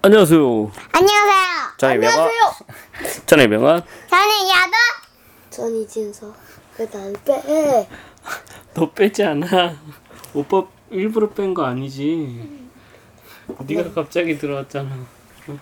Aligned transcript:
안녕하세요. 0.00 0.70
안녕하세요. 0.92 1.76
저의 1.76 1.98
명은 1.98 2.30
저의 3.26 3.48
명은 3.48 3.80
저는 4.08 4.48
야도. 4.48 4.72
전 5.50 5.74
이진서. 5.76 6.32
왜날 6.78 7.12
빼? 7.24 7.88
너 8.74 8.90
빼지 8.92 9.24
않아. 9.24 9.76
오빠 10.34 10.64
일부러 10.90 11.28
뺀 11.30 11.52
거 11.52 11.64
아니지. 11.64 12.68
네가 13.66 13.92
갑자기 13.92 14.38
들어왔잖아. 14.38 14.88
어? 15.48 15.58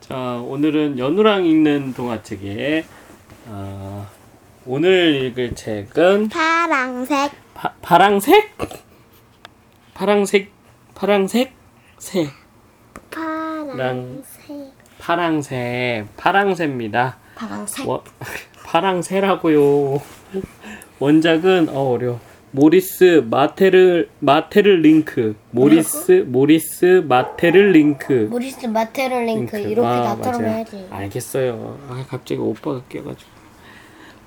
자 0.00 0.16
오늘은 0.44 0.98
연우랑 0.98 1.44
읽는 1.46 1.94
동화책에 1.94 2.84
아, 3.48 4.08
오늘 4.66 5.14
읽을 5.26 5.54
책은 5.54 6.28
파랑색. 6.30 7.30
파, 7.54 7.72
파랑색? 7.80 8.56
파랑색 9.94 10.50
파랑색 10.94 11.52
새 11.98 12.28
파랑색. 13.76 14.72
파랑새 14.98 16.04
파랑새입니다. 16.16 17.16
파랑색. 17.34 17.88
원, 17.88 18.00
파랑새라고요. 18.64 20.00
원작은 20.98 21.68
어 21.70 21.90
어려. 21.92 22.18
모리스 22.54 23.26
마테르 23.30 24.08
마테르 24.20 24.68
링크. 24.68 25.36
모리스 25.52 26.24
모리스 26.28 27.02
마테르 27.08 27.58
링크. 27.72 28.28
모리스 28.30 28.66
마테르 28.66 29.14
링크. 29.24 29.58
이렇게 29.58 29.86
아, 29.88 30.14
나처럼 30.14 30.42
맞아요. 30.42 30.56
해야지. 30.56 30.86
알겠어요. 30.90 31.78
아 31.88 32.04
갑자기 32.08 32.40
오빠가 32.40 32.82
깨가지고. 32.88 33.30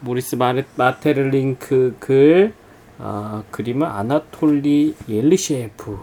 모리스 0.01 0.35
마르, 0.35 0.63
마테르 0.75 1.21
링크 1.29 1.95
글. 1.99 2.53
아 2.97 3.43
그림은 3.51 3.85
아나톨리 3.87 4.95
옐리셰프. 5.07 5.97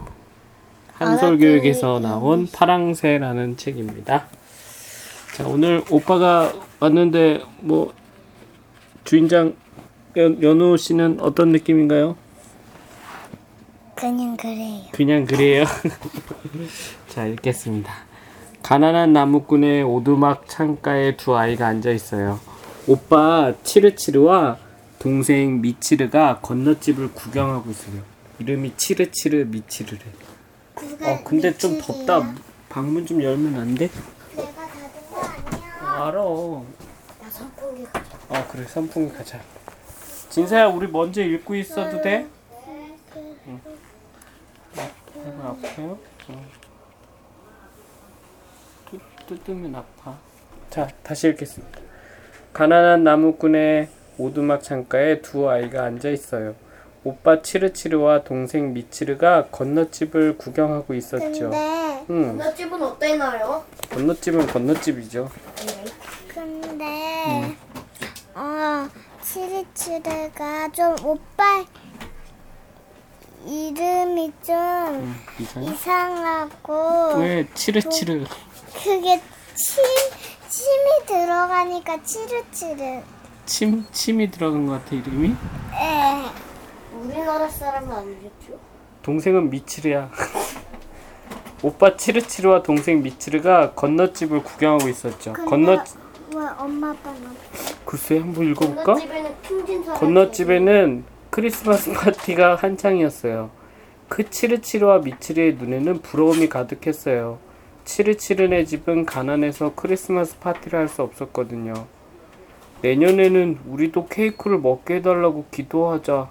한솔교육에서 1.07 1.97
아나톨리 1.97 2.03
나온 2.03 2.47
파랑새라는 2.51 3.57
책입니다. 3.57 4.27
자 5.35 5.47
오늘 5.47 5.83
오빠가 5.89 6.53
왔는데 6.79 7.41
뭐 7.59 7.93
주인장 9.03 9.55
연, 10.15 10.41
연우 10.43 10.77
씨는 10.77 11.19
어떤 11.21 11.49
느낌인가요? 11.49 12.15
그냥 13.95 14.37
그래요. 14.37 14.81
그냥 14.91 15.25
그래요. 15.25 15.65
자, 17.09 17.25
읽겠습니다. 17.25 17.91
가난한 18.61 19.13
나무꾼의 19.13 19.83
오두막 19.83 20.47
창가에 20.47 21.17
두 21.17 21.35
아이가 21.35 21.67
앉아 21.67 21.91
있어요. 21.91 22.39
오빠 22.87 23.53
치르치르와 23.63 24.57
동생 24.99 25.61
미치르가 25.61 26.39
건너집을 26.41 27.13
구경하고 27.13 27.71
있어요. 27.71 28.01
이름이 28.39 28.73
치르치르 28.77 29.45
미치르래. 29.45 29.99
어, 31.03 31.23
근데 31.23 31.55
좀 31.57 31.79
덥다. 31.79 32.33
방문 32.69 33.05
좀 33.05 33.21
열면 33.21 33.55
안 33.59 33.75
돼? 33.75 33.89
내가 34.35 34.51
닫은 34.51 35.09
거 35.09 35.21
아니야. 35.21 36.05
알아. 36.07 36.19
야 37.23 37.29
선풍기 37.29 37.83
가자. 37.85 38.17
어, 38.29 38.47
그래. 38.51 38.65
선풍기 38.65 39.13
가자. 39.15 39.39
진서야, 40.29 40.67
우리 40.67 40.87
먼저 40.87 41.21
읽고 41.21 41.55
있어도 41.55 42.01
돼? 42.01 42.27
응. 43.47 43.61
아파요? 45.43 45.99
어. 46.29 46.45
뜯, 48.89 48.99
뜯으면 49.27 49.75
아파. 49.75 50.17
자, 50.69 50.87
다시 51.03 51.27
읽겠습니다. 51.29 51.79
가난한 52.53 53.03
나무꾼의 53.03 53.89
오두막 54.17 54.63
창가에 54.63 55.21
두 55.21 55.49
아이가 55.49 55.83
앉아 55.83 56.09
있어요. 56.09 56.55
오빠 57.03 57.41
치르치르와 57.41 58.23
동생 58.23 58.73
미치르가 58.73 59.47
건너집을 59.51 60.37
구경하고 60.37 60.93
있었죠. 60.93 61.49
근데 61.49 62.05
응, 62.09 62.37
너 62.37 62.53
집은 62.53 62.81
어때나요? 62.81 63.63
건너집은 63.91 64.47
건너집이죠. 64.47 65.29
근데 66.33 67.55
어 68.33 68.87
치리치르가 69.21 70.71
좀 70.71 70.95
오빠 71.03 71.65
이름이 73.45 74.31
좀 74.41 75.15
이상해? 75.39 75.71
이상하고 75.71 77.17
왜 77.19 77.45
치르치르? 77.53 78.23
그게 78.81 79.21
침 79.55 79.83
침이 80.47 81.05
들어가니까 81.05 82.01
치르치르. 82.03 83.01
침 83.45 83.85
침이 83.91 84.31
들어간 84.31 84.65
것 84.65 84.73
같아 84.83 84.95
이름이? 84.95 85.27
에. 85.29 86.52
우리나라 87.03 87.47
사람은 87.49 87.91
아니겠죠? 87.91 88.59
동생은 89.01 89.49
미치르야. 89.49 90.09
오빠 91.61 91.95
치르치르와 91.95 92.63
동생 92.63 93.01
미치르가 93.01 93.71
건너집을 93.73 94.43
구경하고 94.43 94.89
있었죠. 94.89 95.33
근데 95.33 95.49
건너 95.49 95.83
왜 96.35 96.45
엄마 96.57 96.91
아빠는 96.91 97.21
글쎄 97.85 98.19
한번 98.19 98.49
읽어볼까? 98.51 98.83
건너집에는 98.83 99.31
킹진 99.43 99.83
사람. 99.83 99.99
건너집에는 99.99 101.03
크리스마스 101.29 101.91
파티가 101.93 102.55
한창이었어요. 102.55 103.49
그 104.09 104.29
치르치르와 104.29 104.99
미치르의 104.99 105.55
눈에는 105.55 105.99
부러움이 106.01 106.49
가득했어요. 106.49 107.39
치르치르네 107.85 108.65
집은 108.65 109.05
가난해서 109.05 109.73
크리스마스 109.75 110.37
파티를 110.39 110.79
할 110.79 110.87
수 110.87 111.01
없었거든요. 111.01 111.73
내년에는 112.81 113.59
우리도 113.67 114.07
케이크를 114.07 114.57
먹게 114.59 114.95
해달라고 114.95 115.45
기도하자. 115.51 116.29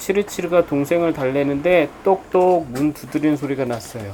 치르치르가 0.00 0.66
동생을 0.66 1.12
달래는데 1.12 1.88
똑똑 2.02 2.66
문 2.70 2.92
두드리는 2.92 3.36
소리가 3.36 3.64
났어요. 3.66 4.12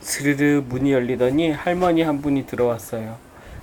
스르르 0.00 0.62
문이 0.66 0.92
열리더니 0.92 1.50
할머니 1.50 2.02
한 2.02 2.22
분이 2.22 2.46
들어왔어요. 2.46 3.16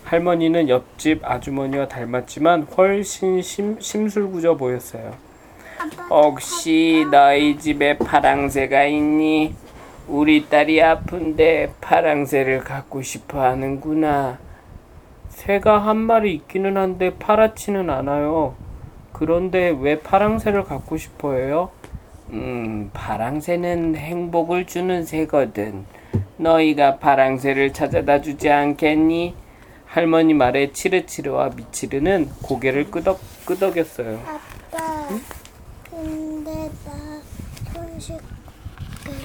할머니는 0.03 0.69
옆집 0.69 1.21
아주머니와 1.23 1.87
닮았지만 1.87 2.67
훨씬 2.77 3.41
심, 3.41 3.79
심술구져 3.79 4.57
보였어요. 4.57 5.13
혹시 6.09 7.05
너희 7.09 7.57
집에 7.57 7.97
파랑새가 7.97 8.85
있니? 8.85 9.55
우리 10.07 10.49
딸이 10.49 10.81
아픈데 10.81 11.75
파랑새를 11.81 12.59
갖고 12.63 13.01
싶어 13.01 13.41
하는구나. 13.41 14.39
새가 15.29 15.77
한 15.77 15.97
마리 15.97 16.33
있기는 16.33 16.75
한데 16.75 17.13
파랗지는 17.17 17.89
않아요. 17.89 18.55
그런데 19.11 19.69
왜 19.69 19.99
파랑새를 19.99 20.63
갖고 20.63 20.97
싶어 20.97 21.33
해요? 21.33 21.71
음, 22.31 22.89
파랑새는 22.93 23.95
행복을 23.95 24.67
주는 24.67 25.03
새거든. 25.03 25.85
너희가 26.37 26.97
파랑새를 26.97 27.73
찾아다 27.73 28.21
주지 28.21 28.49
않겠니? 28.49 29.35
할머니 29.85 30.33
말에 30.35 30.71
치르치르와 30.71 31.49
미치르는 31.55 32.29
고개를 32.43 32.91
끄덕, 32.91 33.19
끄덕였어요. 33.45 34.19
아빠. 34.71 35.07
근데 35.89 36.69
나 36.85 37.31
손 37.31 37.99
씻고. 37.99 38.19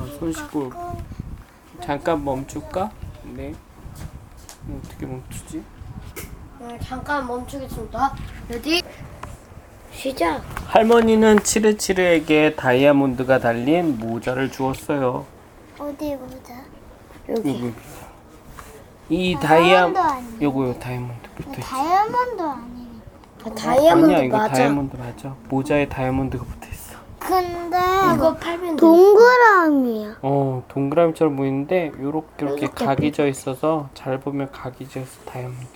아, 0.01 0.07
손 0.19 0.33
씻고 0.33 0.73
잠깐 1.83 2.25
멈출까? 2.25 2.91
네. 3.35 3.55
음, 4.67 4.81
어떻게 4.83 5.05
멈추지? 5.05 5.63
네, 6.61 6.79
잠깐 6.83 7.27
멈추겠습니다. 7.27 8.17
ready 8.49 8.83
시작. 9.95 10.43
할머니는 10.67 11.41
치르치르에게 11.43 12.57
다이아몬드가 12.57 13.39
달린 13.39 13.99
모자를 13.99 14.51
주었어요. 14.51 15.25
어디 15.79 16.17
보자. 16.17 16.55
여기. 17.29 17.51
여기. 17.51 17.73
이 19.09 19.35
다이아 19.35 19.47
다이아몬드 19.93 19.99
아니야? 19.99 20.29
요거요 20.43 20.79
다이아몬드 20.79 21.29
붙어 21.37 21.51
있어. 21.53 21.61
다이아몬드 21.63 22.43
아니야. 22.43 22.87
아, 23.45 23.51
다이아몬드 23.55 24.13
아니야 24.13 24.25
이거 24.25 24.37
맞아. 24.39 24.55
다이아몬드 24.55 24.97
맞아. 24.97 25.35
모자에 25.49 25.89
다이아몬드가 25.89 26.45
붙어 26.45 26.69
있어. 26.73 26.99
근데 27.19 27.77
이거 28.15 28.35
팔면 28.35 28.77
돼. 28.77 28.81
동그라미야. 28.81 30.17
어 30.23 30.63
동그라미처럼 30.69 31.37
보이는데 31.37 31.93
요렇게 32.01 32.29
이렇게 32.45 32.67
이렇게 32.67 32.85
각이 32.85 33.13
져 33.13 33.27
있어서 33.29 33.89
잘 33.95 34.19
보면 34.21 34.51
각이 34.53 34.89
져서 34.89 35.07
다이아몬드. 35.27 35.67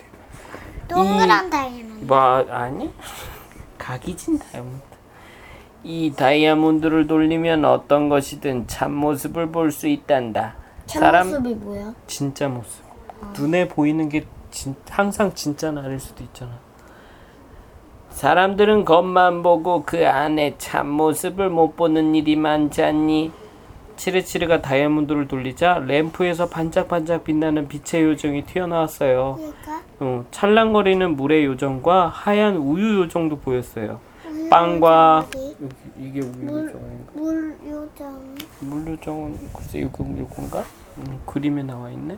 동그란 0.89 1.51
다이아몬드. 1.51 2.05
뭐 2.05 2.19
아니? 2.51 2.93
각이 3.79 4.17
진 4.17 4.39
다이아몬드. 4.39 4.83
이 5.85 6.13
다이아몬드를 6.17 7.07
돌리면 7.07 7.65
어떤 7.65 8.09
것이든 8.09 8.67
참 8.67 8.93
모습을 8.95 9.51
볼 9.51 9.71
수 9.71 9.87
있단다. 9.89 10.57
사람 10.87 11.31
참모습이 11.31 11.55
뭐야? 11.57 11.95
진짜 12.07 12.49
모습. 12.49 12.85
눈에 13.39 13.69
보이는 13.69 14.09
게 14.09 14.25
진, 14.51 14.75
항상 14.89 15.35
진짜는 15.35 15.85
아닐 15.85 16.01
수도 16.01 16.25
있잖아. 16.25 16.53
사람들은 18.11 18.85
겉만 18.85 19.43
보고 19.43 19.85
그 19.85 20.09
안에 20.09 20.57
참 20.59 20.89
모습을 20.89 21.51
못 21.51 21.77
보는 21.77 22.15
일이 22.15 22.37
많지 22.37 22.83
않니? 22.83 23.31
치르치르가 23.97 24.63
다이아몬드를 24.63 25.27
돌리자 25.29 25.81
램프에서 25.87 26.49
반짝반짝 26.49 27.25
빛나는 27.25 27.69
빛의 27.69 28.05
요정이 28.05 28.45
튀어나왔어요. 28.45 29.39
얘가 29.41 29.78
어, 30.01 30.25
찰랑거리는 30.31 31.17
물의 31.17 31.45
요정과 31.47 32.09
하얀 32.09 32.57
우유 32.57 33.01
요정도 33.01 33.39
보였어요. 33.39 34.01
빵과 34.51 35.27
이게 35.99 36.21
우유 36.21 36.47
요정인가? 36.47 37.13
물 37.15 37.59
요정. 37.67 38.35
물 38.61 38.87
요정은 38.93 39.37
글쎄 39.53 39.81
이거 39.81 40.05
이건가? 40.05 40.63
음, 40.99 41.21
그림에 41.27 41.63
나와 41.63 41.91
있네. 41.91 42.17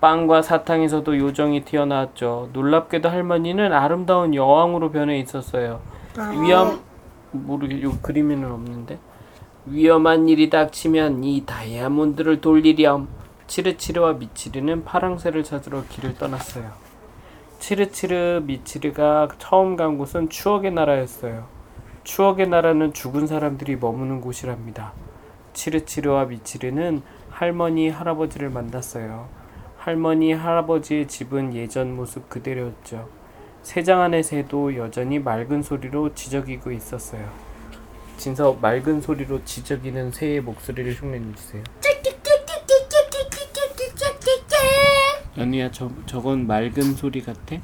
빵과 0.00 0.42
사탕에서도 0.42 1.18
요정이 1.18 1.64
튀어나왔죠. 1.64 2.50
놀랍게도 2.52 3.08
할머니는 3.08 3.72
아름다운 3.72 4.34
여왕으로 4.34 4.90
변해 4.90 5.18
있었어요. 5.18 5.80
위험 6.42 6.80
모르게 7.30 7.82
요 7.82 7.92
그림에는 8.02 8.52
없는데 8.52 8.98
위험한 9.66 10.28
일이 10.28 10.50
닥치면 10.50 11.24
이 11.24 11.44
다이아몬드를 11.46 12.42
돌리렴. 12.42 13.08
치르치르와 13.46 14.14
미치르는 14.14 14.84
파랑새를 14.84 15.44
찾으러 15.44 15.84
길을 15.88 16.16
떠났어요. 16.16 16.72
치르치르 17.58 18.42
미치르가 18.44 19.28
처음 19.38 19.76
간 19.76 19.98
곳은 19.98 20.28
추억의 20.28 20.72
나라였어요. 20.72 21.46
추억의 22.04 22.48
나라는 22.48 22.92
죽은 22.92 23.26
사람들이 23.26 23.76
머무는 23.76 24.20
곳이랍니다. 24.20 24.92
치르치르와 25.54 26.26
미치르는 26.26 27.02
할머니 27.30 27.88
할아버지를 27.88 28.50
만났어요. 28.50 29.28
할머니 29.78 30.32
할아버지의 30.32 31.08
집은 31.08 31.54
예전 31.54 31.96
모습 31.96 32.28
그대로였죠. 32.28 33.08
새장 33.62 34.02
안의 34.02 34.22
새도 34.22 34.76
여전히 34.76 35.18
맑은 35.18 35.62
소리로 35.62 36.14
지저귀고 36.14 36.70
있었어요. 36.72 37.26
진서 38.16 38.56
맑은 38.60 39.00
소리로 39.00 39.44
지저귀는 39.44 40.12
새의 40.12 40.40
목소리를 40.40 40.92
흉내내 40.92 41.34
주세요. 41.34 41.62
연우야 45.36 45.70
저 45.70 45.90
저건 46.06 46.46
맑은 46.46 46.94
소리 46.94 47.22
같아? 47.22 47.56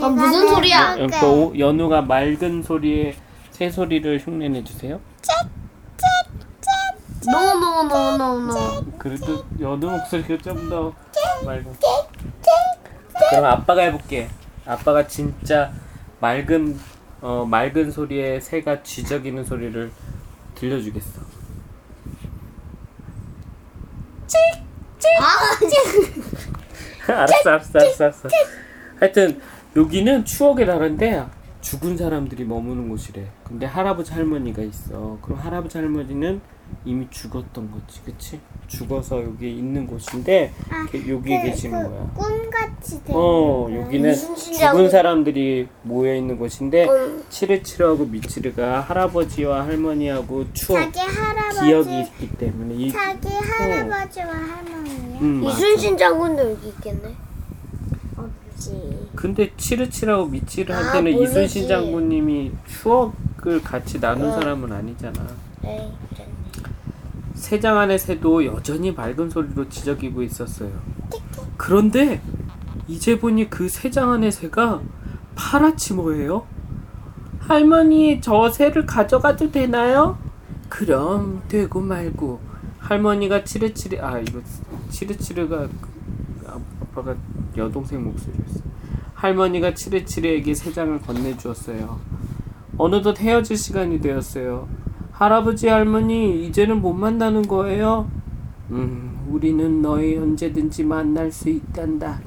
아, 0.00 0.08
무슨 0.08 0.48
소리야? 0.48 0.94
어, 0.98 1.06
그 1.06 1.26
오- 1.26 1.58
연우가 1.58 2.02
맑은 2.02 2.62
소리의 2.62 3.14
새 3.50 3.70
소리를 3.70 4.18
흉내내 4.18 4.64
주세요. 4.64 5.00
노노노노노. 7.26 8.84
그래도 8.98 9.44
연우 9.60 9.90
목소리가 9.90 10.36
좀 10.42 10.68
더 10.68 10.92
맑은. 11.46 11.66
그럼 13.30 13.44
아빠가 13.44 13.82
해볼게. 13.82 14.28
아빠가 14.66 15.06
진짜 15.06 15.72
맑은 16.20 16.78
어 17.22 17.46
맑은 17.46 17.90
소리의 17.90 18.40
새가 18.40 18.82
지저귀는 18.82 19.44
소리를 19.44 19.90
들려주겠어. 20.54 21.22
알았어, 27.06 27.50
알았어, 27.50 27.78
알았어, 27.78 28.04
알았어. 28.04 28.28
하여튼 29.00 29.40
여기는 29.76 30.24
추억의 30.24 30.66
나라인데 30.66 31.24
죽은 31.60 31.96
사람들이 31.96 32.44
머무는 32.44 32.88
곳이래. 32.88 33.26
근데 33.44 33.66
할아버지 33.66 34.12
할머니가 34.12 34.62
있어. 34.62 35.18
그럼 35.22 35.38
할아버지 35.38 35.78
할머니는 35.78 36.40
이미 36.84 37.08
죽었던 37.10 37.70
거지, 37.70 38.02
그치? 38.04 38.40
죽어서 38.78 39.22
여기 39.22 39.50
있는 39.56 39.86
곳인데 39.86 40.52
게- 40.90 41.08
여기에 41.08 41.42
계시는 41.42 41.82
거야. 41.90 42.10
꿈같이 42.14 43.02
돼. 43.04 43.12
어, 43.14 43.68
여기는 43.70 44.14
죽은 44.14 44.90
사람들이 44.90 45.68
모여 45.82 46.14
있는 46.14 46.36
곳인데 46.38 46.88
음. 46.88 47.22
치르치르하고 47.30 48.06
미치르가 48.06 48.80
할아버지와 48.80 49.64
할머니하고 49.66 50.52
추억, 50.52 50.78
자기 50.92 50.98
할아버지, 50.98 51.60
기억이 51.64 52.00
있기 52.00 52.30
때문에 52.36 52.74
이 52.74 52.90
자기 52.92 53.28
할아버지와 53.28 54.26
할머니요. 54.26 55.18
음. 55.20 55.44
이순신 55.44 55.96
장군도 55.96 56.50
여기 56.50 56.68
있겠네. 56.68 57.14
없지. 58.16 59.08
근데 59.14 59.50
치르치라고 59.56 60.26
미치르 60.26 60.72
할 60.74 60.84
아, 60.84 60.92
때는 60.92 61.12
모르지. 61.12 61.30
이순신 61.32 61.68
장군님이 61.68 62.52
추억을 62.68 63.62
같이 63.62 64.00
나눈 64.00 64.28
어. 64.30 64.32
사람은 64.32 64.72
아니잖아. 64.72 65.26
에이. 65.64 65.92
새장 67.44 67.78
안의 67.78 67.98
새도 67.98 68.46
여전히 68.46 68.90
맑은 68.90 69.28
소리로 69.28 69.68
지저귀고 69.68 70.22
있었어요. 70.22 70.70
그런데 71.58 72.22
이제 72.88 73.18
보니 73.18 73.50
그 73.50 73.68
새장 73.68 74.12
안의 74.12 74.32
새가 74.32 74.80
파랗지 75.34 75.92
뭐예요? 75.92 76.46
할머니 77.40 78.22
저 78.22 78.48
새를 78.48 78.86
가져가도 78.86 79.52
되나요? 79.52 80.16
그럼 80.70 81.42
되고 81.46 81.82
말고 81.82 82.40
할머니가 82.78 83.44
치르치르 83.44 83.98
아 84.00 84.18
이거 84.18 84.40
치르치르가 84.88 85.68
아빠가 86.46 87.14
여동생 87.58 88.04
목소리였어. 88.04 88.60
할머니가 89.12 89.74
치르치르에게 89.74 90.54
새 90.54 90.72
장을 90.72 90.98
건네주었어요. 90.98 92.00
어느덧 92.78 93.20
헤어질 93.20 93.58
시간이 93.58 94.00
되었어요. 94.00 94.66
할아버지 95.18 95.68
할머니 95.68 96.44
이제는 96.46 96.82
못 96.82 96.92
만나는 96.92 97.42
거예요? 97.42 98.08
음, 98.70 99.24
우리는 99.30 99.80
너희 99.80 100.16
언제든지 100.18 100.82
만날 100.82 101.30
수 101.30 101.48
있단다. 101.48 102.18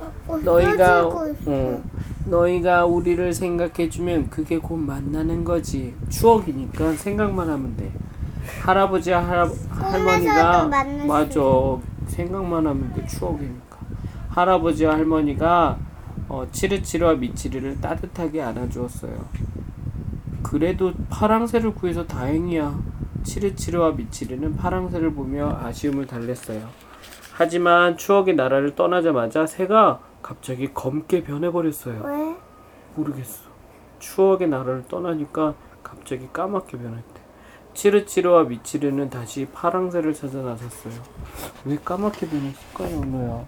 너희가 0.45 0.99
헤어지고 1.01 1.27
있어. 1.31 1.41
어, 1.51 1.83
너희가 2.27 2.85
우리를 2.85 3.33
생각해주면 3.33 4.29
그게 4.29 4.57
곧 4.57 4.77
만나는 4.77 5.43
거지. 5.43 5.93
추억이니까 6.07 6.93
생각만 6.93 7.49
하면 7.49 7.75
돼. 7.75 7.91
할아버지와 8.61 9.27
할아, 9.27 9.49
할머니가 9.69 10.69
맞아 11.05 11.41
생각만 12.07 12.65
하면 12.67 12.93
돼 12.93 13.05
추억이니까. 13.05 13.77
할아버지와 14.29 14.93
할머니가 14.93 15.77
어, 16.29 16.47
치르치르와 16.53 17.15
미치르를 17.15 17.81
따뜻하게 17.81 18.41
안아주었어요. 18.43 19.25
그래도 20.49 20.94
파랑새를 21.09 21.75
구해서 21.75 22.07
다행이야. 22.07 22.79
치르치르와 23.23 23.91
미치르는 23.91 24.55
파랑새를 24.55 25.13
보며 25.13 25.59
아쉬움을 25.61 26.07
달랬어요. 26.07 26.69
하지만 27.33 27.97
추억의 27.97 28.35
나라를 28.35 28.73
떠나자마자 28.75 29.45
새가 29.45 29.99
갑자기 30.21 30.73
검게 30.73 31.23
변해버렸어요. 31.23 32.01
왜? 32.01 32.35
모르겠어. 32.95 33.44
추억의 33.99 34.47
나라를 34.47 34.85
떠나니까 34.88 35.53
갑자기 35.83 36.29
까맣게 36.31 36.77
변했대. 36.77 37.21
치르치르와 37.73 38.44
미치르는 38.44 39.09
다시 39.09 39.47
파랑새를 39.51 40.13
찾아 40.13 40.41
나섰어요. 40.41 41.03
왜 41.65 41.77
까맣게 41.83 42.25
변했을까요, 42.25 42.99
오너야? 42.99 43.45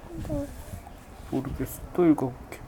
모르겠어. 1.31 1.81
또 1.93 2.05
읽어볼게. 2.05 2.58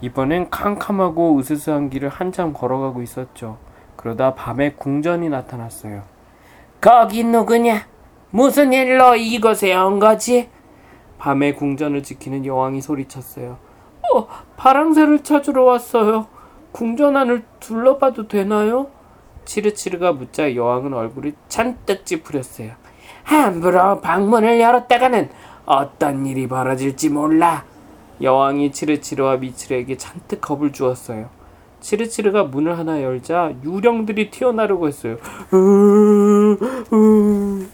이번엔 0.00 0.50
캄캄하고 0.50 1.38
으스스한 1.38 1.90
길을 1.90 2.08
한참 2.08 2.52
걸어가고 2.52 3.02
있었죠. 3.02 3.58
그러다 3.96 4.34
밤에 4.34 4.72
궁전이 4.72 5.28
나타났어요. 5.28 6.02
거기 6.80 7.24
누구냐? 7.24 7.86
무슨 8.30 8.72
일로 8.72 9.16
이곳에 9.16 9.74
온 9.74 9.98
거지? 9.98 10.48
밤에 11.18 11.52
궁전을 11.52 12.04
지키는 12.04 12.46
여왕이 12.46 12.80
소리쳤어요. 12.80 13.58
어, 14.14 14.26
파랑새를 14.56 15.24
찾으러 15.24 15.64
왔어요. 15.64 16.28
궁전 16.70 17.16
안을 17.16 17.42
둘러봐도 17.58 18.28
되나요? 18.28 18.88
치르치르가 19.44 20.12
묻자 20.12 20.54
여왕은 20.54 20.92
얼굴이 20.94 21.32
잔뜩 21.48 22.06
찌푸렸어요. 22.06 22.72
함부로 23.24 24.00
방문을 24.00 24.60
열었다가는 24.60 25.30
어떤 25.64 26.24
일이 26.26 26.46
벌어질지 26.46 27.08
몰라. 27.08 27.64
여왕이 28.22 28.72
치르치르와 28.72 29.36
미치르에게 29.36 29.96
잔뜩 29.96 30.40
겁을 30.40 30.72
주었어요. 30.72 31.28
치르치르가 31.80 32.44
문을 32.44 32.78
하나 32.78 33.02
열자 33.02 33.52
유령들이 33.64 34.30
튀어나르고 34.30 34.88
했어요. 34.88 35.16
으, 35.52 36.56
으. 36.92 37.66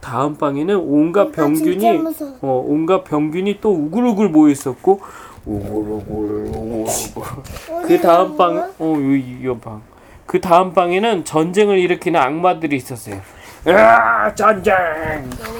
다음 0.00 0.36
방에는 0.36 0.76
온갖 0.76 1.32
병균이. 1.32 2.00
어, 2.40 2.64
온갖 2.66 3.04
병균이 3.04 3.58
또 3.60 3.72
우글우글 3.74 4.28
모여 4.30 4.50
있었고 4.52 5.00
우글우글 5.44 6.52
우글우글 6.54 7.86
그 7.86 8.00
다음 8.00 8.36
방, 8.36 8.70
어, 8.78 8.96
이, 8.98 9.38
이 9.42 9.60
방. 9.60 9.82
그 10.26 10.40
다음 10.40 10.72
방에는 10.72 11.24
전쟁을 11.24 11.78
일으키는 11.78 12.20
악마들이 12.20 12.76
있었어요. 12.76 13.20
아, 13.66 14.32
전쟁! 14.34 14.74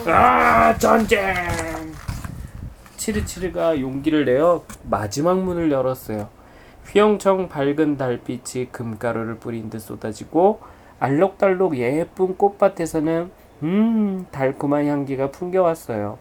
아, 0.06 0.76
전쟁! 0.78 1.77
치르치르가 3.08 3.80
용기를 3.80 4.26
내어 4.26 4.64
마지막 4.82 5.38
문을 5.38 5.70
열었어요. 5.70 6.28
휘영청 6.86 7.48
밝은 7.48 7.96
달빛이 7.96 8.70
금가루를 8.70 9.38
뿌린 9.38 9.70
듯 9.70 9.80
쏟아지고 9.80 10.60
알록달록 11.00 11.78
예쁜 11.78 12.36
꽃밭에서는 12.36 13.30
음 13.62 14.26
달콤한 14.30 14.86
향기가 14.86 15.30
풍겨왔어요. 15.30 16.18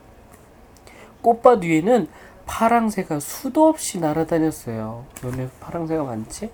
꽃밭 1.22 1.64
위에는 1.64 2.08
파랑새가 2.46 3.20
수도 3.20 3.68
없이 3.68 4.00
날아다녔어요. 4.00 5.06
너네 5.22 5.50
파랑새가 5.60 6.04
많지? 6.04 6.50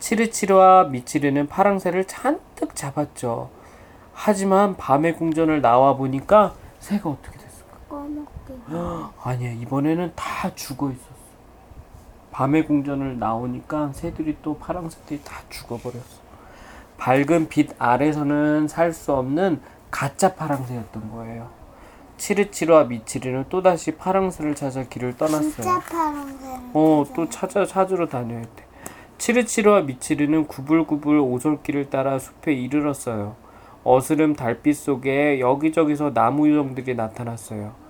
치르치르와 0.00 0.84
미치르는 0.84 1.46
파랑새를 1.46 2.06
잔뜩 2.06 2.74
잡았죠. 2.74 3.50
하지만 4.12 4.76
밤의 4.76 5.14
궁전을 5.16 5.60
나와 5.60 5.94
보니까 5.94 6.54
새가 6.80 7.10
어떻게? 7.10 7.41
꺼먹게. 7.92 8.54
아니야 9.22 9.50
이번에는 9.52 10.12
다 10.16 10.54
죽어 10.54 10.90
있었어. 10.90 11.12
밤의 12.30 12.64
궁전을 12.66 13.18
나오니까 13.18 13.92
새들이 13.92 14.38
또 14.42 14.56
파랑새들이 14.56 15.22
다 15.22 15.42
죽어버렸어. 15.50 16.22
밝은 16.96 17.48
빛 17.48 17.70
아래서는 17.78 18.68
살 18.68 18.92
수 18.94 19.12
없는 19.12 19.60
가짜 19.90 20.34
파랑새였던 20.34 21.10
거예요. 21.12 21.50
치르치르와 22.16 22.84
미치르는 22.84 23.46
또다시 23.50 23.96
파랑새를 23.96 24.54
찾아 24.54 24.84
길을 24.84 25.16
떠났어요. 25.18 25.50
진짜 25.50 25.80
파란색. 25.80 26.48
어, 26.72 27.04
또 27.14 27.28
찾아 27.28 27.66
찾으러 27.66 28.06
다녀야 28.06 28.42
돼. 28.42 28.64
치르치르와 29.18 29.82
미치르는 29.82 30.46
구불구불 30.46 31.18
오솔길을 31.18 31.90
따라 31.90 32.18
숲에 32.18 32.54
이르렀어요. 32.54 33.36
어스름 33.84 34.34
달빛 34.34 34.76
속에 34.76 35.40
여기저기서 35.40 36.14
나무 36.14 36.48
요정들이 36.48 36.94
나타났어요. 36.94 37.81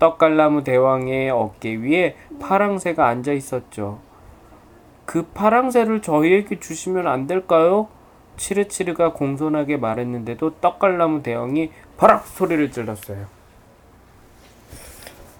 떡갈나무 0.00 0.64
대왕의 0.64 1.30
어깨 1.30 1.76
위에 1.76 2.16
파랑새가 2.40 3.06
앉아 3.06 3.32
있었죠. 3.32 4.00
그 5.04 5.22
파랑새를 5.26 6.02
저희에게 6.02 6.58
주시면 6.58 7.06
안 7.06 7.26
될까요? 7.28 7.88
치르치르가 8.36 9.12
공손하게 9.12 9.76
말했는데도 9.76 10.56
떡갈나무 10.60 11.22
대왕이 11.22 11.70
바락 11.98 12.26
소리를 12.26 12.72
질렀어요. 12.72 13.26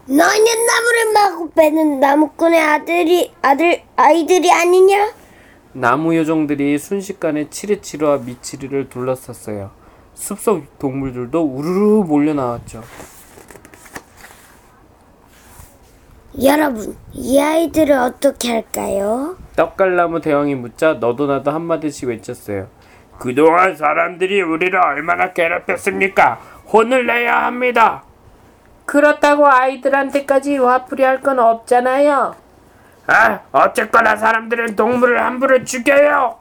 너희는 0.07 0.67
나무를 0.67 1.13
마구 1.15 1.51
베는 1.51 2.01
나무꾼의 2.01 2.61
아들이 2.61 3.33
아들 3.43 3.83
아이들이 3.97 4.53
아니냐? 4.53 5.13
나무 5.73 6.17
요정들이 6.17 6.79
순식간에 6.79 7.49
치르치르와 7.49 8.19
미치르를 8.19 8.89
둘러쌌어요. 8.91 9.71
숲속 10.15 10.79
동물들도 10.79 11.41
우르르 11.43 12.05
몰려 12.05 12.35
나왔죠. 12.35 12.83
여러분, 16.43 16.97
이 17.13 17.39
아이들을 17.41 17.93
어떻게 17.97 18.53
할까요? 18.53 19.37
떡갈나무 19.57 20.21
대왕이 20.21 20.55
묻자 20.55 20.95
너도 20.95 21.27
나도 21.27 21.51
한마디씩 21.51 22.09
외쳤어요. 22.09 22.69
그동안 23.19 23.77
사람들이 23.77 24.41
우리를 24.41 24.79
얼마나 24.79 25.33
괴롭혔습니까? 25.33 26.39
혼을 26.73 27.07
내야 27.07 27.45
합니다. 27.47 28.05
그렇다고 28.87 29.47
아이들한테까지 29.47 30.57
화풀이 30.57 31.03
할 31.03 31.21
건 31.21 31.39
없잖아요. 31.41 32.35
아, 33.09 33.41
어쨌거나 33.53 34.17
사람들은 34.17 34.77
동물을 34.77 35.21
함부로 35.21 35.65
죽여요. 35.65 36.37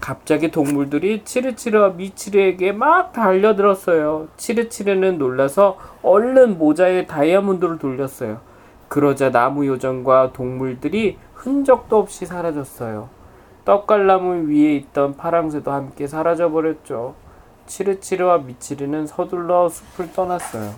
갑자기 0.00 0.50
동물들이 0.50 1.24
치르치르와 1.24 1.90
미치르에게 1.90 2.72
막 2.72 3.12
달려들었어요. 3.12 4.28
치르치르는 4.36 5.16
놀라서 5.18 5.78
얼른 6.02 6.58
모자에 6.58 7.06
다이아몬드를 7.06 7.78
돌렸어요. 7.78 8.40
그러자 8.92 9.30
나무 9.30 9.66
요정과 9.66 10.34
동물들이 10.34 11.16
흔적도 11.32 11.98
없이 11.98 12.26
사라졌어요. 12.26 13.08
떡갈나무 13.64 14.50
위에 14.50 14.74
있던 14.76 15.16
파랑새도 15.16 15.72
함께 15.72 16.06
사라져 16.06 16.50
버렸죠. 16.50 17.14
치르치르와 17.64 18.38
미치르는 18.40 19.06
서둘러 19.06 19.70
숲을 19.70 20.12
떠났어요. 20.12 20.74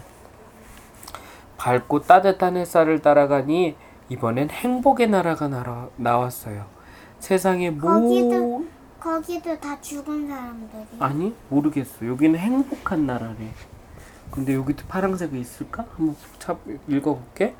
밝고 1.57 2.03
따뜻한 2.03 2.57
햇살을 2.57 3.03
따라가니 3.03 3.75
이번엔 4.09 4.49
행복의 4.51 5.09
나라가 5.09 5.49
나라, 5.49 5.89
나왔어요. 5.97 6.67
세상에 7.19 7.71
모 7.71 7.81
거기도 7.81 8.65
거기도 9.01 9.59
다 9.59 9.81
죽은 9.81 10.29
사람들이. 10.29 10.87
아니 11.01 11.35
모르겠어. 11.49 12.07
여기는 12.07 12.39
행복한 12.39 13.07
나라래. 13.07 13.51
근데 14.31 14.55
여기도 14.55 14.87
파랑새가 14.87 15.37
있을까? 15.37 15.85
한번 15.97 16.15
차 16.39 16.57
읽어볼게. 16.87 17.57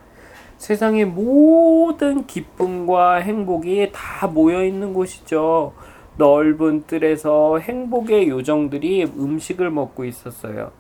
세상의 0.65 1.05
모든 1.05 2.27
기쁨과 2.27 3.17
행복이 3.17 3.91
다 3.93 4.27
모여 4.27 4.65
있는 4.65 4.95
곳이죠. 4.95 5.75
넓은 6.17 6.85
뜰에서 6.87 7.59
행복의 7.59 8.31
요정들이 8.31 9.05
음식을 9.05 9.69
먹고 9.69 10.07
있었어요. 10.07 10.71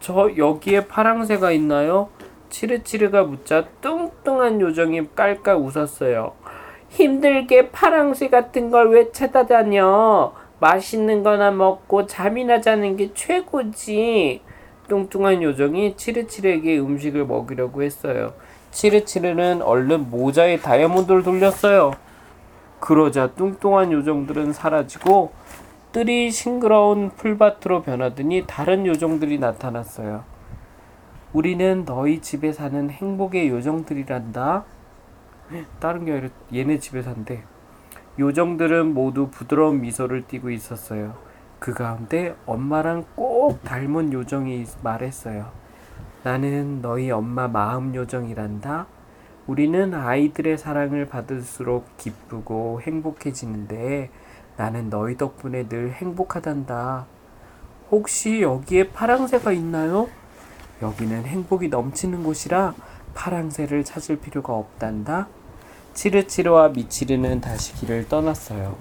저 0.00 0.36
여기에 0.36 0.88
파랑새가 0.88 1.52
있나요? 1.52 2.08
치르치르가 2.48 3.22
묻자 3.22 3.68
뚱뚱한 3.80 4.60
요정이 4.60 5.14
깔깔 5.14 5.58
웃었어요. 5.58 6.32
힘들게 6.88 7.70
파랑새 7.70 8.28
같은 8.30 8.72
걸 8.72 8.88
왜 8.88 9.12
찾아다녀? 9.12 10.32
맛있는 10.58 11.22
거나 11.22 11.52
먹고 11.52 12.06
잠이나 12.06 12.60
자는 12.60 12.96
게 12.96 13.14
최고지. 13.14 14.42
뚱뚱한 14.88 15.40
요정이 15.40 15.96
치르치르에게 15.96 16.80
음식을 16.80 17.26
먹이려고 17.26 17.84
했어요. 17.84 18.34
치르치르는 18.74 19.62
얼른 19.62 20.10
모자에 20.10 20.58
다이아몬드를 20.58 21.22
돌렸어요. 21.22 21.92
그러자 22.80 23.28
뚱뚱한 23.34 23.92
요정들은 23.92 24.52
사라지고 24.52 25.32
뜰이 25.92 26.32
싱그러운 26.32 27.10
풀밭으로 27.10 27.82
변하더니 27.82 28.44
다른 28.46 28.84
요정들이 28.84 29.38
나타났어요. 29.38 30.24
우리는 31.32 31.84
너희 31.84 32.20
집에 32.20 32.52
사는 32.52 32.90
행복의 32.90 33.48
요정들이란다. 33.48 34.64
다른 35.78 36.04
게 36.04 36.12
아니라 36.12 36.28
얘네 36.52 36.80
집에 36.80 37.00
산대. 37.00 37.42
요정들은 38.18 38.92
모두 38.92 39.28
부드러운 39.30 39.80
미소를 39.80 40.26
띠고 40.26 40.50
있었어요. 40.50 41.14
그 41.60 41.72
가운데 41.72 42.34
엄마랑 42.44 43.04
꼭 43.14 43.62
닮은 43.62 44.12
요정이 44.12 44.64
말했어요. 44.82 45.63
나는 46.24 46.80
너희 46.80 47.10
엄마 47.10 47.48
마음 47.48 47.94
요정이란다. 47.94 48.86
우리는 49.46 49.92
아이들의 49.92 50.56
사랑을 50.56 51.06
받을수록 51.06 51.98
기쁘고 51.98 52.80
행복해지는데 52.80 54.08
나는 54.56 54.88
너희 54.88 55.18
덕분에 55.18 55.68
늘 55.68 55.92
행복하단다. 55.92 57.04
혹시 57.90 58.40
여기에 58.40 58.88
파랑새가 58.92 59.52
있나요? 59.52 60.08
여기는 60.80 61.26
행복이 61.26 61.68
넘치는 61.68 62.24
곳이라 62.24 62.74
파랑새를 63.12 63.84
찾을 63.84 64.16
필요가 64.18 64.54
없단다. 64.54 65.28
치르치르와 65.92 66.70
미치르는 66.70 67.42
다시 67.42 67.74
길을 67.74 68.08
떠났어요. 68.08 68.74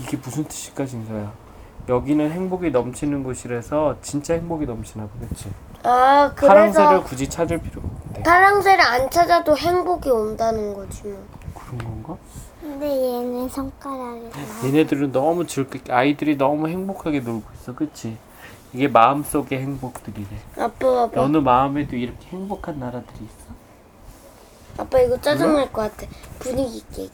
이게 0.00 0.16
무슨 0.16 0.44
뜻일까 0.44 0.86
진서야? 0.86 1.49
여기는 1.90 2.30
행복이 2.30 2.70
넘치는 2.70 3.24
곳이라서 3.24 3.96
진짜 4.00 4.34
행복이 4.34 4.64
넘치나 4.64 5.08
보겠지. 5.08 5.50
아, 5.82 6.32
파랑새를 6.36 6.88
그래서 6.88 7.02
굳이 7.04 7.28
찾을 7.28 7.58
필요가 7.58 7.88
없대. 8.06 8.22
파랑새를 8.22 8.80
안 8.80 9.10
찾아도 9.10 9.56
행복이 9.56 10.08
온다는 10.08 10.72
거지 10.72 11.02
뭐. 11.08 11.26
그런 11.52 11.78
건가? 11.78 12.16
근데 12.60 12.86
얘는 12.86 13.48
손가락이 13.48 14.20
나. 14.22 14.66
얘네들은 14.68 15.10
너무 15.10 15.44
즐겁게 15.48 15.92
아이들이 15.92 16.36
너무 16.38 16.68
행복하게 16.68 17.20
놀고 17.20 17.48
있어, 17.54 17.74
그치? 17.74 18.16
이게 18.72 18.86
마음속의 18.86 19.58
행복들이래. 19.60 20.28
아빠 20.58 21.08
봐봐. 21.08 21.20
어느 21.20 21.38
마음에도 21.38 21.96
이렇게 21.96 22.28
행복한 22.28 22.78
나라들이 22.78 23.24
있어? 23.24 23.50
아빠 24.78 25.00
이거 25.00 25.20
짜증날 25.20 25.72
것 25.72 25.90
같아. 25.96 26.06
분위기 26.38 26.84
깨기. 26.92 27.10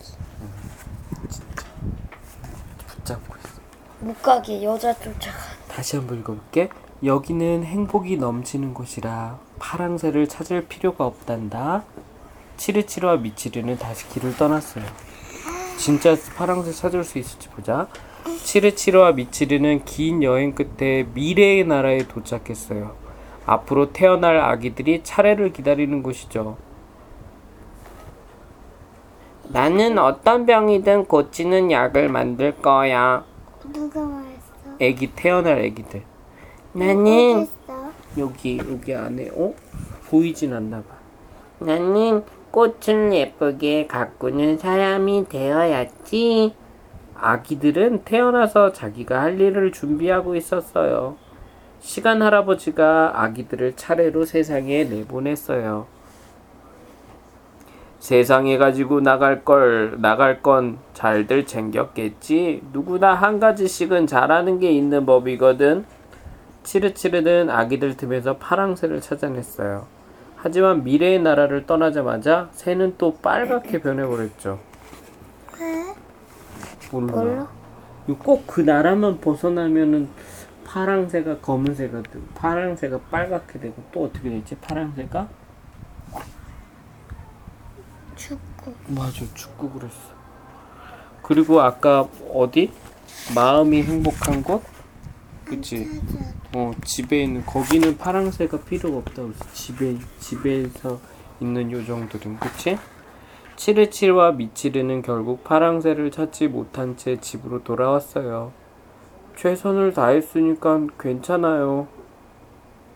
붙잡고 2.89 3.37
있어. 3.39 3.56
못 4.01 4.21
가게 4.23 4.63
여자 4.63 4.93
쫓아가. 4.95 5.39
다시 5.69 5.97
한번 5.97 6.19
읽어볼게. 6.21 6.69
여기는 7.05 7.65
행복이 7.65 8.17
넘치는 8.17 8.73
곳이라 8.73 9.39
파랑새를 9.59 10.29
찾을 10.29 10.67
필요가 10.67 11.05
없단다. 11.07 11.85
치르치르와 12.57 13.17
미치르는 13.17 13.79
다시 13.79 14.09
길을 14.09 14.37
떠났어요. 14.37 14.85
진짜 15.77 16.17
파랑새 16.37 16.73
찾을 16.73 17.05
수 17.05 17.19
있을지 17.19 17.49
보자. 17.51 17.87
치르치르와 18.45 19.13
미치르는 19.13 19.85
긴 19.85 20.23
여행 20.23 20.55
끝에 20.55 21.05
미래의 21.15 21.67
나라에 21.67 22.09
도착했어요. 22.09 22.97
앞으로 23.45 23.93
태어날 23.93 24.39
아기들이 24.41 25.05
차례를 25.05 25.53
기다리는 25.53 26.03
곳이죠. 26.03 26.57
나는 29.49 29.99
어떤 29.99 30.47
병이든 30.47 31.05
고치는 31.05 31.71
약을 31.71 32.09
만들 32.09 32.57
거야. 32.61 33.25
누가 33.73 34.01
말했어? 34.05 34.53
아기 34.81 35.13
태어날 35.15 35.65
아기들. 35.65 36.03
나는 36.73 37.43
어딨어? 37.67 37.93
여기 38.19 38.59
여기 38.59 38.95
안에 38.95 39.31
어 39.35 39.55
보이진 40.09 40.53
않나 40.53 40.83
봐. 40.83 40.95
나는 41.59 42.25
꽃을 42.51 43.13
예쁘게 43.13 43.87
가꾸는 43.87 44.59
사람이 44.59 45.27
되어야지. 45.29 46.55
아기들은 47.15 48.05
태어나서 48.05 48.73
자기가 48.73 49.21
할 49.21 49.41
일을 49.41 49.73
준비하고 49.73 50.37
있었어요. 50.37 51.17
시간 51.81 52.21
할아버지가 52.23 53.23
아기들을 53.23 53.77
차례로 53.77 54.25
세상에 54.25 54.85
내보냈어요. 54.85 55.87
세상에 58.07 58.57
가지고 58.57 59.01
나갈 59.01 59.45
걸 59.45 59.97
나갈 60.01 60.41
건 60.41 60.79
잘들 60.95 61.45
챙겼겠지. 61.45 62.63
누구나 62.73 63.15
한 63.15 63.41
가지씩은 63.41 64.07
잘하는 64.07 64.61
게 64.61 64.71
있는 64.71 65.05
법이거든. 65.05 65.85
치르치르는 66.63 67.51
아기들 67.51 67.97
틈에서 67.97 68.37
파랑새를 68.37 69.01
찾아냈어요. 69.01 69.89
하지만 70.37 70.85
미래의 70.85 71.19
나라를 71.19 71.67
떠나자마자 71.67 72.49
새는 72.53 72.95
또 72.97 73.17
빨갛게 73.17 73.81
변해버렸죠. 73.81 74.61
몰라? 76.93 77.49
꼭 78.21 78.47
그 78.47 78.61
나라만 78.61 79.21
벗어나면은 79.21 80.09
파랑새가 80.65 81.39
검은새가 81.39 82.05
되고 82.05 82.25
파랑새가 82.37 83.01
빨갛게 83.11 83.59
되고 83.59 83.75
또 83.91 84.05
어떻게 84.05 84.31
되지? 84.31 84.55
파랑새가 84.59 85.27
죽고. 88.17 88.75
맞아 88.89 89.25
축구 89.35 89.71
그랬어. 89.71 90.17
그리고 91.23 91.61
아까 91.61 92.09
어디 92.33 92.73
마음이 93.35 93.83
행복한 93.83 94.43
곳? 94.43 94.63
그치? 95.45 96.01
어 96.55 96.73
집에 96.85 97.23
있는 97.23 97.45
거기는 97.45 97.97
파랑새가 97.97 98.61
필요가 98.61 98.99
없다 98.99 99.23
집에 99.53 99.97
집에서 100.19 101.01
있는 101.41 101.71
요정들은 101.71 102.39
그치? 102.39 102.79
치르치르와 103.57 104.33
미치르는 104.33 105.03
결국 105.03 105.43
파랑새를 105.45 106.11
찾지 106.11 106.49
못한 106.49 106.97
채 106.97 107.17
집으로 107.21 107.65
돌아왔어요. 107.65 108.53
최선을 109.37 109.93
다했으니까 109.93 110.87
괜찮아요. 110.99 111.89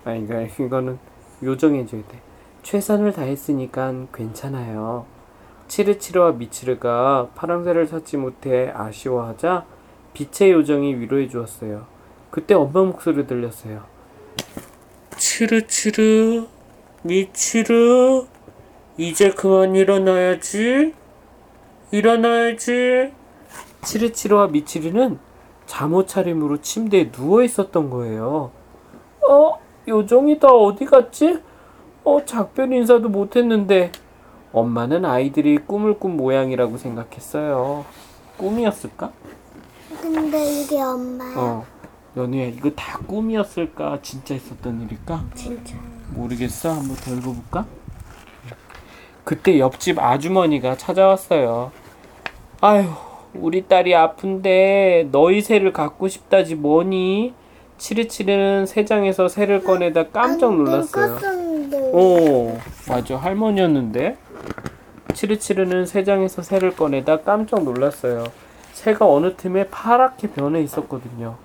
아니 0.05 0.27
그러니까 0.27 0.65
이거는 0.65 0.99
요정해줘야 1.43 2.03
돼. 2.09 2.21
최선을 2.63 3.13
다했으니까 3.13 4.07
괜찮아요. 4.13 5.07
치르치르와 5.71 6.33
미치르가 6.33 7.29
파랑새를 7.37 7.87
찾지 7.87 8.17
못해 8.17 8.73
아쉬워하자 8.75 9.65
빛의 10.13 10.51
요정이 10.51 10.97
위로해 10.97 11.29
주었어요. 11.29 11.87
그때 12.33 12.55
엄마 12.55 12.83
목소리 12.83 13.25
들렸어요. 13.25 13.85
치르치르, 15.17 16.47
미치르, 17.03 18.27
이제 18.99 19.31
그만 19.31 19.77
일어나야지. 19.77 20.93
일어나야지. 21.93 23.13
치르치르와 23.85 24.49
미치르는 24.49 25.21
잠옷 25.67 26.09
차림으로 26.09 26.61
침대에 26.61 27.13
누워 27.13 27.45
있었던 27.45 27.91
거예요. 27.91 28.51
어, 29.29 29.59
요정이 29.87 30.41
다 30.41 30.49
어디 30.49 30.85
갔지? 30.85 31.39
어, 32.03 32.25
작별 32.25 32.73
인사도 32.73 33.09
못 33.09 33.37
했는데. 33.37 33.93
엄마는 34.53 35.05
아이들이 35.05 35.59
꿈을 35.59 35.99
꾼 35.99 36.17
모양이라고 36.17 36.77
생각했어요. 36.77 37.85
꿈이었을까? 38.37 39.13
근데 40.01 40.61
이게 40.63 40.81
엄마야. 40.81 41.35
어. 41.37 41.65
연우야, 42.17 42.47
이거 42.47 42.71
다 42.71 42.99
꿈이었을까? 43.07 44.01
진짜 44.03 44.35
있었던 44.35 44.83
일일까? 44.83 45.25
진짜. 45.35 45.77
모르겠어. 46.11 46.71
한번 46.73 46.97
더 46.97 47.13
읽어볼까? 47.15 47.67
그때 49.23 49.59
옆집 49.61 49.99
아주머니가 49.99 50.77
찾아왔어요. 50.77 51.71
아휴, 52.61 52.89
우리 53.35 53.69
딸이 53.69 53.95
아픈데 53.95 55.11
너희 55.13 55.41
새를 55.41 55.73
갖고 55.73 56.09
싶다지 56.09 56.57
뭐니? 56.57 57.35
치르치르는 57.79 58.67
새장에서 58.67 59.29
새를 59.29 59.63
꺼내다 59.63 60.09
깜짝 60.09 60.55
놀랐어요. 60.57 61.19
어, 61.93 62.59
맞아. 62.89 63.17
할머니였는데. 63.17 64.17
치르치르는 65.13 65.87
새장에서 65.87 66.43
새를 66.43 66.75
꺼내다 66.75 67.21
깜짝 67.21 67.65
놀랐어요. 67.65 68.25
새가 68.73 69.07
어느 69.07 69.37
틈에 69.37 69.69
파랗게 69.69 70.31
변해 70.31 70.61
있었거든요. 70.63 71.37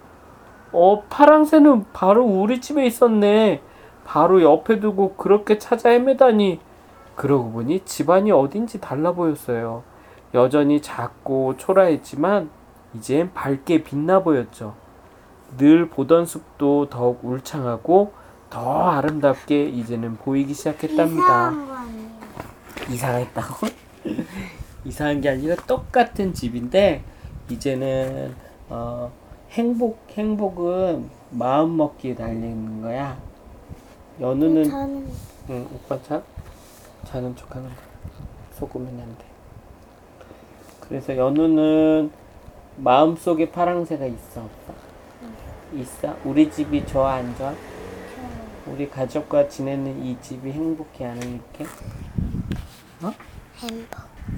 어, 0.72 1.04
파랑새는 1.10 1.86
바로 1.94 2.24
우리 2.24 2.62
집에 2.62 2.86
있었네. 2.86 3.62
바로 4.06 4.42
옆에 4.42 4.80
두고 4.80 5.16
그렇게 5.16 5.58
찾아 5.58 5.90
헤매다니. 5.90 6.60
그러고 7.16 7.52
보니 7.52 7.82
집안이 7.86 8.32
어딘지 8.32 8.80
달라 8.82 9.14
보였어요. 9.14 9.84
여전히 10.34 10.82
작고 10.82 11.56
초라했지만 11.58 12.50
이젠 12.94 13.32
밝게 13.34 13.84
빛나 13.84 14.22
보였죠. 14.22 14.76
늘 15.58 15.90
보던 15.90 16.26
숲도 16.26 16.90
더욱 16.90 17.20
울창하고 17.24 18.14
더 18.50 18.90
아름답게 18.90 19.66
이제는 19.70 20.18
보이기 20.18 20.54
시작했답니다. 20.54 21.54
거. 22.88 22.94
이상했다고? 22.94 23.68
이상한 24.86 25.22
게 25.22 25.30
아니라 25.30 25.56
똑같은 25.68 26.34
집인데 26.34 27.04
이제는 27.50 28.36
어, 28.70 29.12
행복 29.52 30.06
행복은 30.12 31.10
마음 31.32 31.78
먹기에 31.78 32.16
달려 32.16 32.34
있는 32.34 32.82
거야. 32.82 33.18
연우는 34.20 34.64
저는 34.70 35.08
응, 35.50 35.68
오빠 35.74 36.02
자 36.02 36.22
자는 37.06 37.36
척하는 37.36 37.68
거야. 37.68 37.78
속으면 38.54 38.88
안 38.88 39.18
돼. 39.18 39.26
그래서 40.80 41.16
연우는 41.18 42.12
마음 42.78 43.16
속에 43.16 43.52
파랑새가 43.52 44.06
있어 44.06 44.42
없어? 44.44 44.74
있어? 45.74 46.16
우리 46.24 46.52
집이 46.52 46.86
좋아 46.86 47.14
안 47.16 47.36
좋아? 47.38 47.54
우리 48.68 48.90
가족과 48.90 49.48
지내는 49.48 50.04
이 50.04 50.18
집이 50.22 50.52
행복해 50.52 51.06
안 51.06 51.22
행복해? 51.22 51.66
행복. 53.02 53.16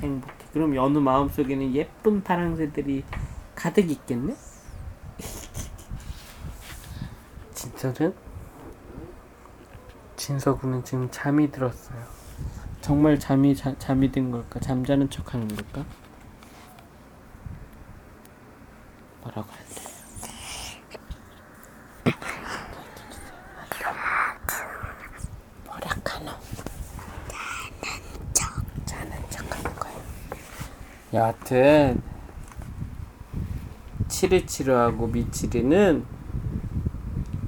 행복해. 0.01 0.33
그럼 0.53 0.75
연우 0.75 0.99
마음 1.01 1.29
속에는 1.29 1.73
예쁜 1.75 2.23
파랑새들이 2.23 3.03
가득 3.55 3.89
있겠네? 3.89 4.35
진짜는? 7.53 8.13
진서구는 10.15 10.83
지금 10.83 11.09
잠이 11.11 11.51
들었어요. 11.51 12.03
정말 12.81 13.19
잠이 13.19 13.55
자, 13.55 13.77
잠이 13.77 14.11
든 14.11 14.31
걸까? 14.31 14.59
잠자는 14.59 15.09
척하는 15.09 15.47
걸까? 15.47 15.85
뭐라고 19.21 19.49
해야 19.51 19.65
돼? 19.65 19.87
뭐라카노? 25.65 26.31
자는 28.85 29.29
척하는 29.29 29.75
거야. 29.75 29.93
여하튼 31.17 31.99
치르치르하고 34.07 35.07
미치리는 35.07 36.05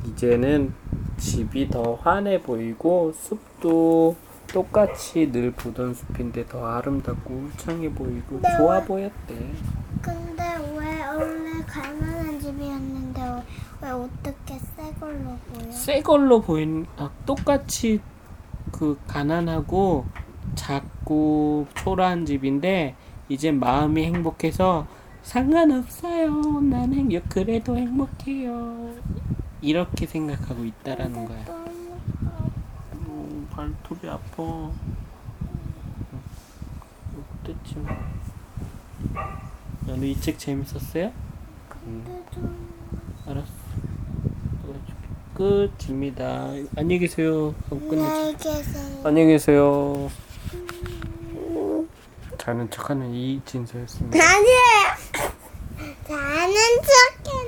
이제는 0.06 0.74
집이 1.18 1.70
더 1.70 1.94
환해 1.94 2.42
보이고 2.42 3.12
숲도 3.12 4.16
똑같이 4.48 5.32
늘 5.32 5.52
보던 5.52 5.94
숲인데 5.94 6.48
더 6.48 6.66
아름답고 6.66 7.32
울창해 7.32 7.92
보이고 7.94 8.40
네. 8.42 8.58
좋아 8.58 8.82
보였대. 8.82 9.36
근데 10.02 10.44
왜 10.76 11.06
원래 11.06 11.64
갈만한 11.68 12.40
집이었는데 12.40 13.22
왜, 13.22 13.44
왜 13.84 13.90
어떻게 13.92 14.58
새 14.58 14.92
걸로 15.00 15.38
보여? 15.54 15.72
새 15.72 16.02
걸로 16.02 16.42
보인 16.42 16.88
아, 16.98 17.12
똑같이 17.28 18.02
그 18.72 18.98
가난하고 19.06 20.06
작고 20.56 21.68
초라한 21.76 22.26
집인데 22.26 22.96
이제 23.30 23.52
마음이 23.52 24.04
행복해서 24.06 24.88
상관없어요. 25.22 26.62
난 26.62 26.94
행복 26.94 27.30
그래도 27.30 27.78
행복해요. 27.78 28.96
이렇게 29.62 30.06
생각하고 30.06 30.66
있다라는 30.66 31.26
거야. 31.26 31.46
음, 32.94 33.48
발톱이 33.52 34.10
아파. 34.10 34.72
됐지 37.44 37.76
뭐. 37.78 37.88
너는 39.88 40.08
이 40.08 40.16
책 40.20 40.38
재밌었어요? 40.40 41.12
좀 42.34 42.68
알았어. 43.28 43.60
끝입니다. 45.34 46.50
안녕히 46.76 47.00
계세요. 47.00 47.54
안녕히 47.72 48.36
계세요. 48.38 49.02
안녕히 49.06 49.28
계세요. 49.30 50.10
자는 52.40 52.70
척하는 52.72 53.14
이진서였습니다. 53.14 54.18
나는 54.18 54.46
나는 56.08 56.54
착해. 56.82 57.39